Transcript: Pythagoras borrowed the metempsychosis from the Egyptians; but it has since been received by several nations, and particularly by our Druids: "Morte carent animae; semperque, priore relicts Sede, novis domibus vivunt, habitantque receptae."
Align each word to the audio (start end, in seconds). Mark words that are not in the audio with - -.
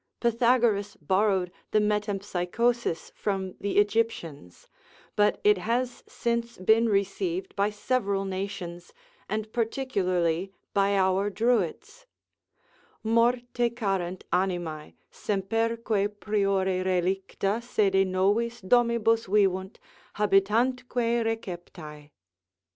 Pythagoras 0.19 0.95
borrowed 0.99 1.51
the 1.69 1.79
metempsychosis 1.79 3.11
from 3.13 3.53
the 3.59 3.77
Egyptians; 3.77 4.67
but 5.15 5.39
it 5.43 5.59
has 5.59 6.03
since 6.07 6.57
been 6.57 6.89
received 6.89 7.55
by 7.55 7.69
several 7.69 8.25
nations, 8.25 8.93
and 9.29 9.53
particularly 9.53 10.51
by 10.73 10.97
our 10.97 11.29
Druids: 11.29 12.07
"Morte 13.03 13.45
carent 13.69 14.23
animae; 14.33 14.95
semperque, 15.11 16.07
priore 16.19 16.83
relicts 16.83 17.65
Sede, 17.69 18.07
novis 18.07 18.59
domibus 18.61 19.27
vivunt, 19.27 19.75
habitantque 20.15 20.95
receptae." 21.23 22.09